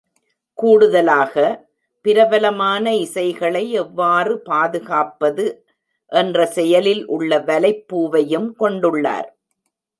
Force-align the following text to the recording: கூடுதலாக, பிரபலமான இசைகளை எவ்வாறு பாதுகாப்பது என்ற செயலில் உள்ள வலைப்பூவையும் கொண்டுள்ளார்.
கூடுதலாக, 0.57 1.33
பிரபலமான 2.05 2.93
இசைகளை 2.95 3.69
எவ்வாறு 3.69 4.33
பாதுகாப்பது 4.41 5.45
என்ற 6.11 6.45
செயலில் 6.45 7.05
உள்ள 7.07 7.39
வலைப்பூவையும் 7.39 8.49
கொண்டுள்ளார். 8.59 9.29